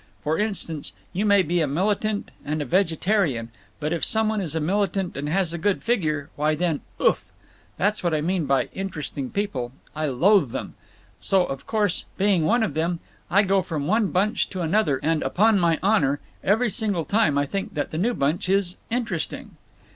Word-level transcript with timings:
For 0.23 0.39
instance, 0.39 0.93
you 1.13 1.27
may 1.27 1.43
be 1.43 1.61
a 1.61 1.67
militant 1.67 2.31
and 2.43 2.59
a 2.59 2.65
vegetarian, 2.65 3.51
but 3.79 3.93
if 3.93 4.03
some 4.03 4.29
one 4.29 4.41
is 4.41 4.55
a 4.55 4.59
militant 4.59 5.15
and 5.15 5.29
has 5.29 5.53
a 5.53 5.59
good 5.59 5.83
figure, 5.83 6.31
why 6.35 6.55
then—oof!… 6.55 7.31
That's 7.77 8.03
what 8.03 8.11
I 8.11 8.19
mean 8.19 8.47
by 8.47 8.69
'Interesting 8.73 9.29
People.' 9.29 9.73
I 9.95 10.07
loathe 10.07 10.49
them! 10.49 10.73
So, 11.19 11.45
of 11.45 11.67
course, 11.67 12.05
being 12.17 12.45
one 12.45 12.63
of 12.63 12.73
them, 12.73 12.99
I 13.29 13.43
go 13.43 13.61
from 13.61 13.85
one 13.85 14.07
bunch 14.09 14.49
to 14.49 14.61
another, 14.61 14.99
and, 15.03 15.21
upon 15.21 15.59
my 15.59 15.77
honor, 15.83 16.19
every 16.43 16.71
single 16.71 17.05
time 17.05 17.37
I 17.37 17.45
think 17.45 17.75
that 17.75 17.91
the 17.91 17.99
new 17.99 18.15
bunch 18.15 18.49
is 18.49 18.77
interesting!" 18.89 19.55